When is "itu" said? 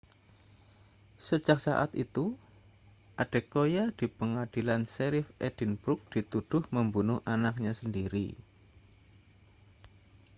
2.03-2.25